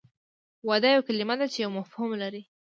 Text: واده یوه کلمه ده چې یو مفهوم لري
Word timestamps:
واده 0.67 0.89
یوه 0.93 1.05
کلمه 1.07 1.35
ده 1.39 1.45
چې 1.53 1.57
یو 1.63 1.71
مفهوم 1.79 2.11
لري 2.21 2.43